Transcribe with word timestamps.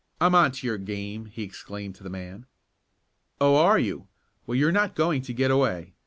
"I'm 0.19 0.33
on 0.33 0.51
to 0.53 0.65
your 0.65 0.79
game!" 0.79 1.27
he 1.27 1.43
exclaimed 1.43 1.93
to 1.93 2.03
the 2.03 2.09
man. 2.09 2.47
"Oh, 3.39 3.55
are 3.57 3.77
you? 3.77 4.07
Well, 4.47 4.55
you're 4.55 4.71
not 4.71 4.95
going 4.95 5.21
to 5.21 5.31
get 5.31 5.51
away!" 5.51 5.93